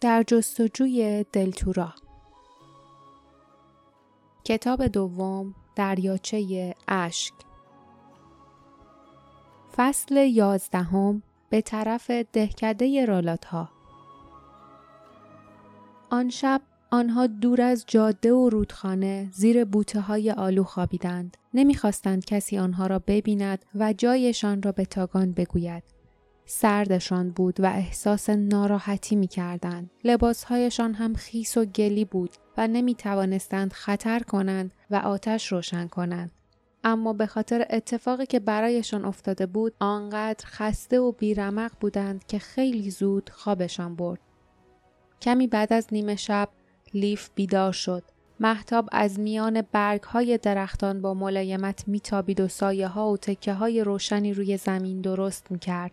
[0.00, 1.94] در جستجوی دلتورا
[4.44, 7.34] کتاب دوم دریاچه اشک
[9.76, 13.68] فصل یازدهم به طرف دهکده رالات ها
[16.10, 21.36] آن شب آنها دور از جاده و رودخانه زیر بوته های آلو خوابیدند.
[21.54, 25.99] نمی‌خواستند کسی آنها را ببیند و جایشان را به تاگان بگوید.
[26.52, 29.90] سردشان بود و احساس ناراحتی می کردند.
[30.04, 36.30] لباسهایشان هم خیس و گلی بود و نمی توانستند خطر کنند و آتش روشن کنند.
[36.84, 42.90] اما به خاطر اتفاقی که برایشان افتاده بود آنقدر خسته و بیرمق بودند که خیلی
[42.90, 44.20] زود خوابشان برد.
[45.22, 46.48] کمی بعد از نیمه شب
[46.94, 48.02] لیف بیدار شد.
[48.40, 53.84] محتاب از میان برگ های درختان با ملایمت میتابید و سایه ها و تکه های
[53.84, 55.92] روشنی روی زمین درست می‌کرد.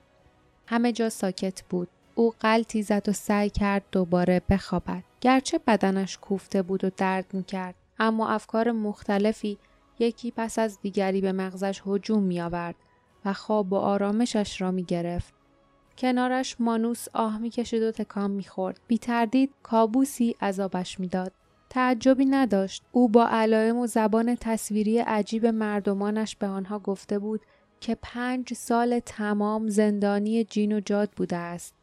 [0.67, 1.87] همه جا ساکت بود.
[2.15, 5.03] او قلتی زد و سعی کرد دوباره بخوابد.
[5.21, 9.57] گرچه بدنش کوفته بود و درد می‌کرد اما افکار مختلفی
[9.99, 12.75] یکی پس از دیگری به مغزش هجوم می آورد
[13.25, 15.33] و خواب و آرامشش را می گرفت.
[15.97, 18.79] کنارش مانوس آه می کشید و تکام می خورد.
[18.87, 21.31] بی تردید کابوسی عذابش می‌داد.
[21.69, 22.83] تعجبی نداشت.
[22.91, 27.41] او با علائم و زبان تصویری عجیب مردمانش به آنها گفته بود
[27.79, 31.73] که پنج سال تمام زندانی جین و جاد بوده است.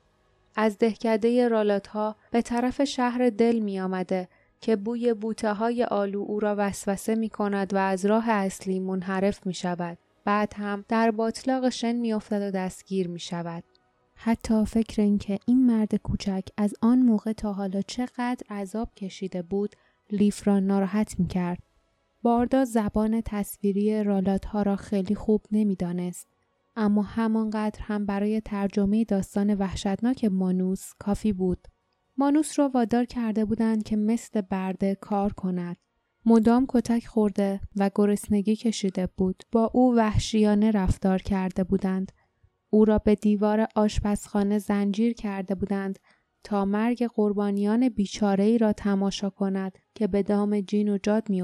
[0.56, 4.28] از دهکده رالات ها به طرف شهر دل می آمده
[4.60, 9.46] که بوی بوته های آلو او را وسوسه می کند و از راه اصلی منحرف
[9.46, 9.98] می شود.
[10.24, 13.64] بعد هم در باطلاق شن می و دستگیر می شود.
[14.14, 19.76] حتی فکر اینکه این مرد کوچک از آن موقع تا حالا چقدر عذاب کشیده بود
[20.10, 21.58] لیف را ناراحت می کرد.
[22.24, 26.28] باردا زبان تصویری رالات ها را خیلی خوب نمی‌دانست.
[26.76, 31.68] اما همانقدر هم برای ترجمه داستان وحشتناک مانوس کافی بود.
[32.16, 35.76] مانوس را وادار کرده بودند که مثل برده کار کند.
[36.26, 39.42] مدام کتک خورده و گرسنگی کشیده بود.
[39.52, 42.12] با او وحشیانه رفتار کرده بودند.
[42.70, 45.98] او را به دیوار آشپزخانه زنجیر کرده بودند
[46.44, 51.42] تا مرگ قربانیان بیچاره ای را تماشا کند که به دام جین و جاد می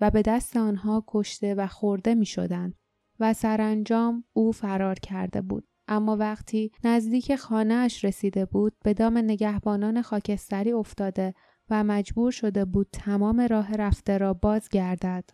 [0.00, 2.74] و به دست آنها کشته و خورده می شدند
[3.20, 5.68] و سرانجام او فرار کرده بود.
[5.88, 11.34] اما وقتی نزدیک خانهاش رسیده بود به دام نگهبانان خاکستری افتاده
[11.70, 15.30] و مجبور شده بود تمام راه رفته را بازگردد.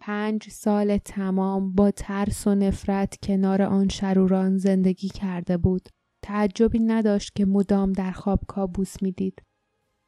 [0.00, 5.88] پنج سال تمام با ترس و نفرت کنار آن شروران زندگی کرده بود.
[6.22, 9.42] تعجبی نداشت که مدام در خواب کابوس می‌دید.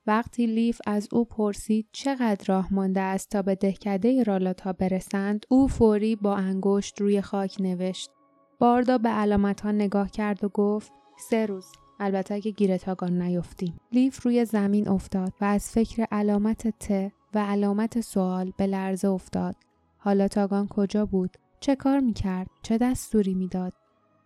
[0.08, 5.68] وقتی لیف از او پرسید چقدر راه مانده است تا به دهکده رالاتا برسند او
[5.68, 8.10] فوری با انگشت روی خاک نوشت.
[8.58, 10.92] باردا به علامت ها نگاه کرد و گفت
[11.30, 11.66] سه روز.
[12.00, 13.80] البته اگه گیر تاگان نیفتیم.
[13.92, 19.56] لیف روی زمین افتاد و از فکر علامت ت و علامت سوال به لرزه افتاد.
[19.98, 23.72] حالا تاگان کجا بود؟ چه کار می‌کرد؟ چه دستوری می‌داد؟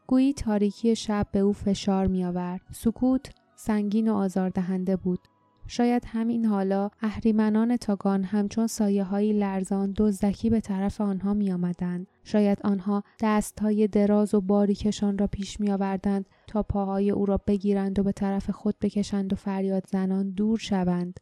[0.06, 2.60] گویی تاریکی شب به او فشار میآورد.
[2.72, 5.18] سکوت سنگین و آزاردهنده بود.
[5.66, 12.06] شاید همین حالا اهریمنان تاگان همچون سایه های لرزان دزدکی به طرف آنها می آمدند.
[12.24, 17.40] شاید آنها دست های دراز و باریکشان را پیش می آوردند تا پاهای او را
[17.46, 21.20] بگیرند و به طرف خود بکشند و فریاد زنان دور شوند.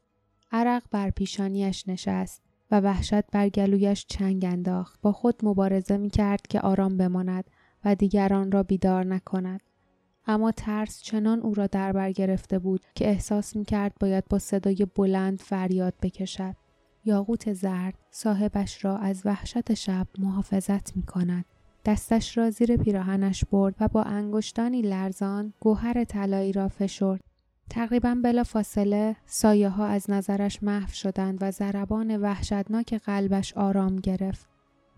[0.53, 5.01] عرق بر پیشانیش نشست و وحشت بر گلویش چنگ انداخت.
[5.03, 7.51] با خود مبارزه می کرد که آرام بماند
[7.85, 9.61] و دیگران را بیدار نکند.
[10.31, 14.39] اما ترس چنان او را در بر گرفته بود که احساس می کرد باید با
[14.39, 16.55] صدای بلند فریاد بکشد.
[17.05, 21.45] یاقوت زرد صاحبش را از وحشت شب محافظت می کند.
[21.85, 27.21] دستش را زیر پیراهنش برد و با انگشتانی لرزان گوهر طلایی را فشرد.
[27.71, 34.50] تقریبا بلا فاصله سایه ها از نظرش محو شدند و ضربان وحشتناک قلبش آرام گرفت.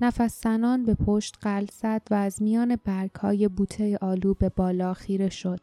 [0.02, 4.94] نفس زنان به پشت قلب زد و از میان برگ های بوته آلو به بالا
[4.94, 5.60] خیره شد.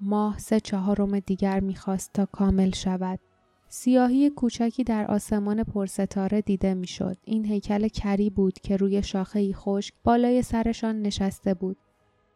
[0.00, 3.18] ماه سه چهارم دیگر می‌خواست تا کامل شود.
[3.68, 7.16] سیاهی کوچکی در آسمان پرستاره دیده می‌شد.
[7.24, 11.76] این هیکل کری بود که روی شاخه خشک بالای سرشان نشسته بود.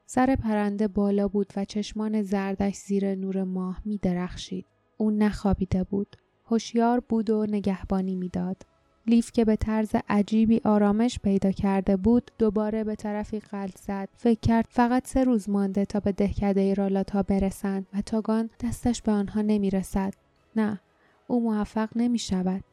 [0.07, 4.67] سر پرنده بالا بود و چشمان زردش زیر نور ماه می درخشید.
[4.97, 6.17] او نخوابیده بود.
[6.47, 8.63] هوشیار بود و نگهبانی می‌داد.
[9.09, 14.41] لیف که به طرز عجیبی آرامش پیدا کرده بود دوباره به طرفی قلب زد فکر
[14.41, 19.43] کرد فقط سه روز مانده تا به دهکده رالاتا برسند و تاگان دستش به آنها
[19.43, 20.15] نمی رسد.
[20.57, 20.81] نه
[21.27, 22.65] او موفق نمی شود.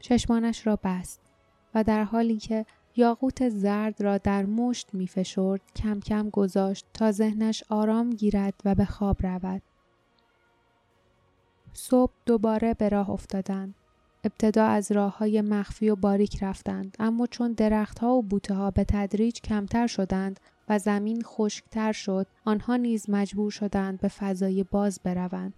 [0.00, 1.20] چشمانش را بست
[1.74, 7.12] و در حالی که یاقوت زرد را در مشت می فشرد کم کم گذاشت تا
[7.12, 9.62] ذهنش آرام گیرد و به خواب رود.
[11.72, 13.74] صبح دوباره به راه افتادند.
[14.26, 18.84] ابتدا از راه های مخفی و باریک رفتند اما چون درختها و بوته ها به
[18.84, 25.54] تدریج کمتر شدند و زمین خشکتر شد آنها نیز مجبور شدند به فضای باز بروند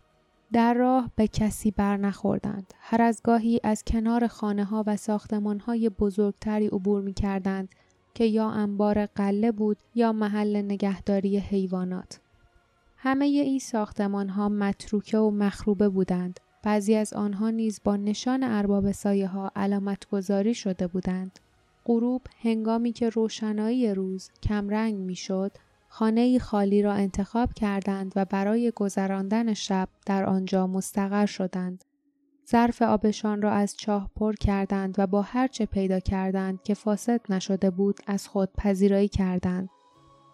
[0.52, 2.74] در راه به کسی بر نخوردند.
[2.78, 7.68] هر از گاهی از کنار خانه ها و ساختمان های بزرگتری عبور می کردند
[8.14, 12.20] که یا انبار قله بود یا محل نگهداری حیوانات.
[12.96, 16.40] همه این ساختمان ها متروکه و مخروبه بودند.
[16.62, 21.38] بعضی از آنها نیز با نشان ارباب سایه ها علامت گذاری شده بودند.
[21.84, 25.52] غروب هنگامی که روشنایی روز کمرنگ می‌شد
[25.88, 31.84] خانه خالی را انتخاب کردند و برای گذراندن شب در آنجا مستقر شدند.
[32.50, 37.20] ظرف آبشان را از چاه پر کردند و با هر چه پیدا کردند که فاسد
[37.28, 39.68] نشده بود از خود پذیرایی کردند.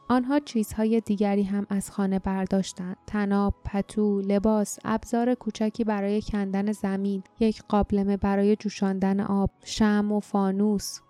[0.08, 2.96] آنها چیزهای دیگری هم از خانه برداشتند.
[3.06, 10.20] تناب، پتو، لباس، ابزار کوچکی برای کندن زمین، یک قابلمه برای جوشاندن آب، شم و
[10.20, 11.00] فانوس،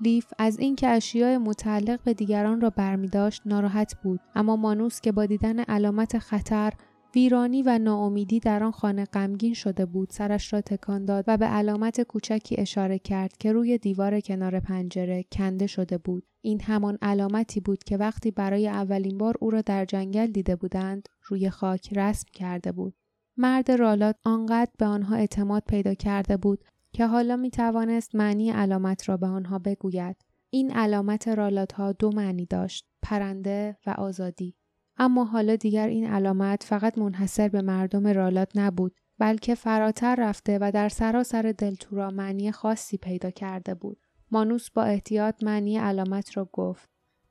[0.00, 5.12] لیف از اینکه اشیاء متعلق به دیگران را برمی داشت ناراحت بود اما مانوس که
[5.12, 6.72] با دیدن علامت خطر
[7.14, 11.46] ویرانی و ناامیدی در آن خانه غمگین شده بود سرش را تکان داد و به
[11.46, 17.60] علامت کوچکی اشاره کرد که روی دیوار کنار پنجره کنده شده بود این همان علامتی
[17.60, 22.26] بود که وقتی برای اولین بار او را در جنگل دیده بودند روی خاک رسم
[22.32, 22.94] کرده بود
[23.36, 29.08] مرد رالات آنقدر به آنها اعتماد پیدا کرده بود که حالا می توانست معنی علامت
[29.08, 30.16] را به آنها بگوید.
[30.50, 34.57] این علامت رالات ها دو معنی داشت، پرنده و آزادی.
[34.98, 40.70] اما حالا دیگر این علامت فقط منحصر به مردم رالات نبود، بلکه فراتر رفته و
[40.74, 43.98] در سراسر دلتورا معنی خاصی پیدا کرده بود.
[44.30, 46.88] مانوس با احتیاط معنی علامت را گفت.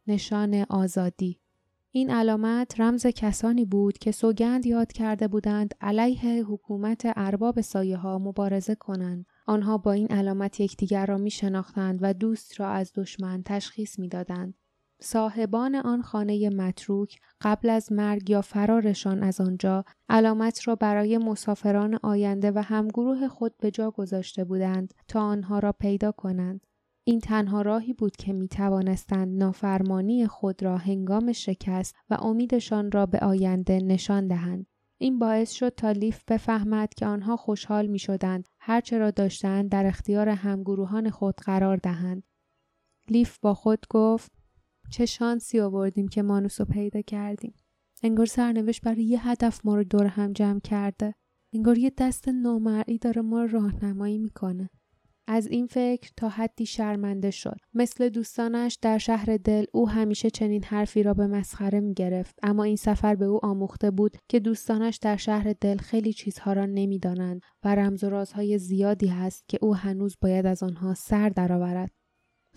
[0.08, 1.40] نشان آزادی.
[1.92, 8.20] این علامت رمز کسانی بود که سوگند یاد کرده بودند علیه حکومت ارباب سایه ها
[8.20, 13.44] مبارزه کنند آنها با این علامت یکدیگر را می شناختند و دوست را از دشمن
[13.44, 14.54] تشخیص می دادند.
[15.02, 22.00] صاحبان آن خانه متروک قبل از مرگ یا فرارشان از آنجا علامت را برای مسافران
[22.04, 26.68] آینده و همگروه خود به جا گذاشته بودند تا آنها را پیدا کنند.
[27.04, 33.06] این تنها راهی بود که می توانستند نافرمانی خود را هنگام شکست و امیدشان را
[33.06, 34.66] به آینده نشان دهند.
[34.98, 39.86] این باعث شد تا لیف بفهمد که آنها خوشحال می شدند هرچه را داشتند در
[39.86, 42.24] اختیار همگروهان خود قرار دهند.
[43.10, 44.37] لیف با خود گفت
[44.90, 47.54] چه شانسی آوردیم که مانوس رو پیدا کردیم.
[48.04, 51.14] انگار سرنوشت برای یه هدف ما رو دور هم جمع کرده.
[51.54, 54.70] انگار یه دست نامرئی داره ما رو راهنمایی می‌کنه.
[55.30, 60.64] از این فکر تا حدی شرمنده شد مثل دوستانش در شهر دل او همیشه چنین
[60.64, 64.98] حرفی را به مسخره می گرفت اما این سفر به او آموخته بود که دوستانش
[64.98, 69.76] در شهر دل خیلی چیزها را نمی‌دانند و رمز و رازهای زیادی هست که او
[69.76, 71.92] هنوز باید از آنها سر درآورد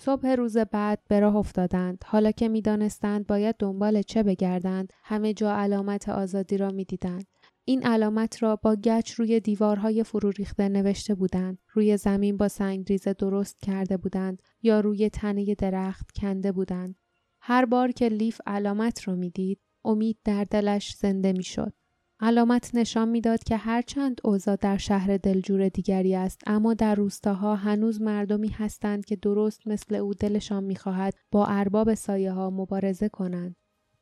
[0.03, 2.05] صبح روز بعد به راه افتادند.
[2.07, 7.27] حالا که می‌دانستند باید دنبال چه بگردند همه جا علامت آزادی را می‌دیدند.
[7.65, 11.59] این علامت را با گچ روی دیوارهای فرو ریخته نوشته بودند.
[11.73, 16.95] روی زمین با سنگریزه درست کرده بودند یا روی تنه درخت کنده بودند.
[17.41, 21.73] هر بار که لیف علامت را می‌دید امید در دلش زنده می‌شد.
[22.23, 28.01] علامت نشان می‌داد که هرچند اوضاع در شهر دلجور دیگری است اما در روستاها هنوز
[28.01, 33.57] مردمی هستند که درست مثل او دلشان می‌خواهد با ارباب سایه ها مبارزه کنند.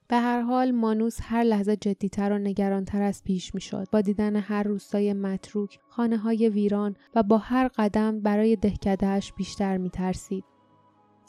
[0.08, 3.86] به هر حال مانوس هر لحظه جدیتر و نگرانتر از پیش می‌شد.
[3.92, 9.76] با دیدن هر روستای متروک خانه های ویران و با هر قدم برای دهکدهش بیشتر
[9.76, 10.44] میترسید.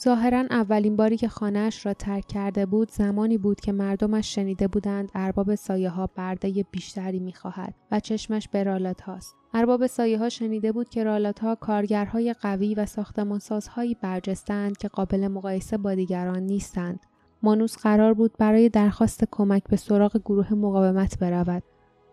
[0.04, 5.12] ظاهرا اولین باری که خانهاش را ترک کرده بود زمانی بود که مردمش شنیده بودند
[5.16, 9.36] ارباب سایه ها برده بیشتری می‌خواهد و چشمش به رالات هاست.
[9.54, 15.28] ارباب سایه ها شنیده بود که رالات ها کارگرهای قوی و ساختمانسازهایی برجستند که قابل
[15.28, 17.00] مقایسه با دیگران نیستند.
[17.44, 21.64] مانوس قرار بود برای درخواست کمک به سراغ گروه مقاومت برود.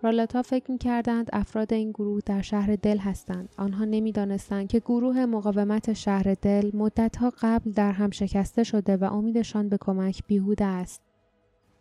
[0.06, 3.48] رالتا فکر می کردند افراد این گروه در شهر دل هستند.
[3.56, 9.68] آنها نمی‌دانستند که گروه مقاومت شهر دل مدتها قبل در هم شکسته شده و امیدشان
[9.68, 11.02] به کمک بیهوده است.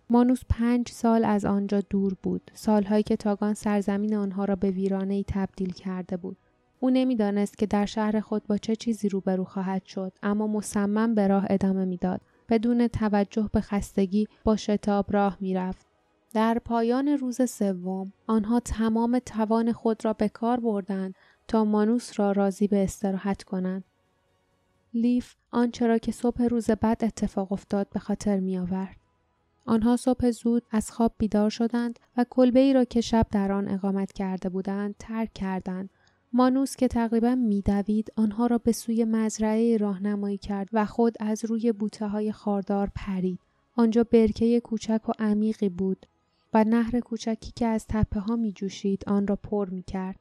[0.09, 2.51] مانوس پنج سال از آنجا دور بود.
[2.53, 6.37] سالهایی که تاگان سرزمین آنها را به ویرانه ای تبدیل کرده بود.
[6.79, 11.27] او نمی‌دانست که در شهر خود با چه چیزی روبرو خواهد شد اما مصمم به
[11.27, 15.94] راه ادامه می‌داد بدون توجه به خستگی با شتاب راه می‌رفت
[16.35, 21.15] در پایان روز سوم آنها تمام توان خود را به کار بردند
[21.47, 23.83] تا مانوس را راضی به استراحت کنند
[24.93, 28.95] لیف آنچه را که صبح روز بعد اتفاق افتاد به خاطر می آورد.
[29.65, 33.67] آنها صبح زود از خواب بیدار شدند و کلبه ای را که شب در آن
[33.67, 35.89] اقامت کرده بودند ترک کردند.
[36.33, 41.71] مانوس که تقریبا میدوید آنها را به سوی مزرعه راهنمایی کرد و خود از روی
[41.71, 43.39] بوته های خاردار پرید.
[43.75, 46.05] آنجا برکه کوچک و عمیقی بود
[46.55, 50.19] و نهر کوچکی که از تپه ها می جوشید آن را پر می کرد.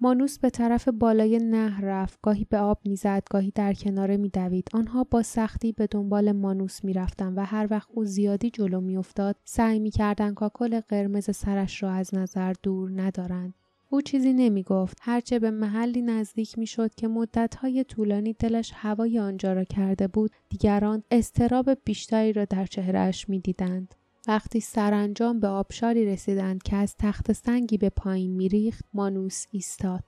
[0.00, 5.04] مانوس به طرف بالای نهر رفت گاهی به آب می‌زد گاهی در کناره میدوید آنها
[5.04, 10.34] با سختی به دنبال مانوس می‌رفتند و هر وقت او زیادی جلو میافتاد سعی می‌کردند
[10.34, 13.54] کاکل قرمز سرش را از نظر دور ندارند
[13.90, 19.18] او چیزی نمی گفت هرچه به محلی نزدیک می شد که مدتهای طولانی دلش هوای
[19.18, 23.94] آنجا را کرده بود دیگران استراب بیشتری را در چهرهش می دیدند.
[24.28, 30.04] وقتی سرانجام به آبشاری رسیدند که از تخت سنگی به پایین میریخت مانوس ایستاد.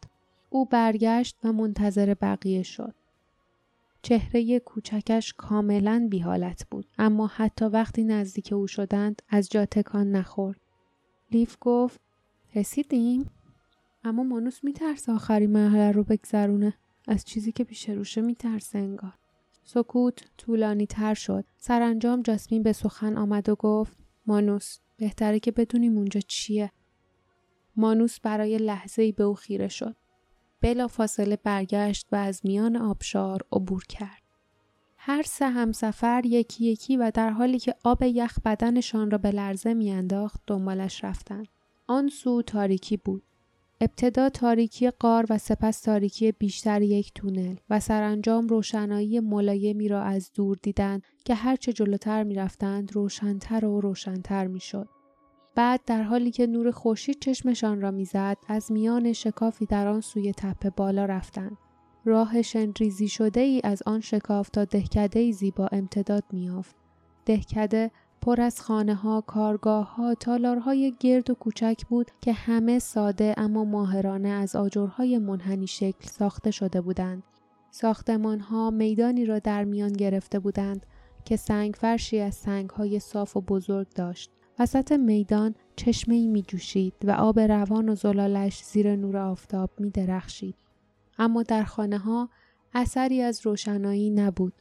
[0.51, 2.95] او برگشت و منتظر بقیه شد.
[4.03, 10.61] چهره کوچکش کاملا بیحالت بود اما حتی وقتی نزدیک او شدند از جا تکان نخورد.
[11.33, 12.01] لیف گفت
[12.55, 13.31] رسیدیم
[14.05, 16.75] اما مانوس میترسه آخری مرحله رو بگذرونه.
[17.09, 19.15] از چیزی که پیش روشه میترسه انگار.
[19.65, 21.45] سکوت طولانی تر شد.
[21.59, 24.00] سرانجام جاسمین به سخن آمد و گفت
[24.31, 26.73] مانوس بهتره که بدونیم اونجا چیه.
[27.77, 29.97] مانوس برای لحظه ای به او خیره شد.
[30.61, 34.23] بلا فاصله برگشت و از میان آبشار عبور کرد.
[34.97, 39.75] هر سه همسفر یکی یکی و در حالی که آب یخ بدنشان را به لرزه
[39.75, 41.49] میانداخت دنبالش رفتند.
[41.87, 43.23] آن سو تاریکی بود.
[43.83, 50.31] ابتدا تاریکی قار و سپس تاریکی بیشتر یک تونل و سرانجام روشنایی ملایمی را از
[50.35, 54.89] دور دیدند که هرچه جلوتر می‌رفتند روشنتر و روشنتر می‌شد.
[55.55, 60.33] بعد در حالی که نور خورشید چشمشان را می‌زد از میان شکافی در آن سوی
[60.33, 61.57] تپه بالا رفتند.
[62.05, 66.77] راه شنریزی شده ای از آن شکاف تا دهکده زیبا امتداد میافت.
[67.27, 67.91] دهکده
[68.23, 73.65] پر از خانه ها، کارگاه ها، تالارهای گرد و کوچک بود که همه ساده اما
[73.65, 77.23] ماهرانه از آجرهای منحنی شکل ساخته شده بودند.
[77.71, 80.87] ساختمان ها میدانی را در میان گرفته بودند
[81.25, 84.31] که سنگ فرشی از سنگ های صاف و بزرگ داشت.
[84.59, 89.91] وسط میدان چشمه ای می جوشید و آب روان و زلالش زیر نور آفتاب می
[89.91, 90.55] درخشید.
[91.19, 92.29] اما در خانه ها
[92.75, 94.53] اثری از روشنایی نبود.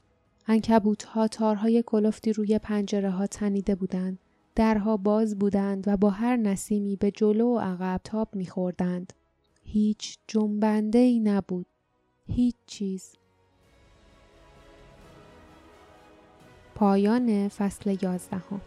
[0.52, 4.20] انکبوت ها تارهای کلفتی روی پنجره ها تنیده بودند.
[4.56, 9.14] درها باز بودند و با هر نسیمی به جلو و عقب تاب میخوردند.
[9.64, 11.66] هیچ جنبنده ای نبود.
[12.28, 13.16] هیچ چیز.
[16.76, 18.62] پایان فصل یازدهم